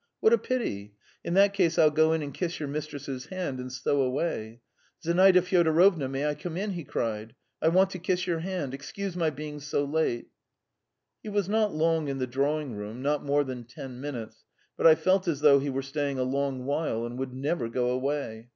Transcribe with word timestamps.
What 0.19 0.33
a 0.33 0.39
pity! 0.39 0.95
In 1.23 1.35
that 1.35 1.53
case, 1.53 1.77
I'll 1.77 1.91
go 1.91 2.11
in 2.11 2.23
and 2.23 2.33
kiss 2.33 2.59
your 2.59 2.67
mistress's 2.67 3.27
hand, 3.27 3.59
and 3.59 3.71
so 3.71 4.01
away. 4.01 4.61
Zinaida 5.03 5.43
Fyodorovna, 5.43 6.09
may 6.09 6.25
I 6.25 6.33
come 6.33 6.57
in?" 6.57 6.71
he 6.71 6.83
cried. 6.83 7.35
"I 7.61 7.67
want 7.67 7.91
to 7.91 7.99
kiss 7.99 8.25
your 8.25 8.39
hand. 8.39 8.73
Excuse 8.73 9.15
my 9.15 9.29
being 9.29 9.59
so 9.59 9.85
late." 9.85 10.29
He 11.21 11.29
was 11.29 11.47
not 11.47 11.75
long 11.75 12.07
in 12.07 12.17
the 12.17 12.25
drawing 12.25 12.75
room, 12.75 13.03
not 13.03 13.23
more 13.23 13.43
than 13.43 13.63
ten 13.63 14.01
minutes, 14.01 14.43
but 14.75 14.87
I 14.87 14.95
felt 14.95 15.27
as 15.27 15.41
though 15.41 15.59
he 15.59 15.69
were 15.69 15.83
staying 15.83 16.17
a 16.17 16.23
long 16.23 16.65
while 16.65 17.05
and 17.05 17.19
would 17.19 17.35
never 17.35 17.69
go 17.69 17.91
away. 17.91 18.49